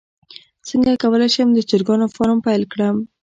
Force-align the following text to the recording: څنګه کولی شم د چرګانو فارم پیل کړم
څنګه 0.67 0.91
کولی 1.03 1.29
شم 1.35 1.49
د 1.53 1.59
چرګانو 1.69 2.07
فارم 2.15 2.39
پیل 2.45 2.63
کړم 2.73 2.95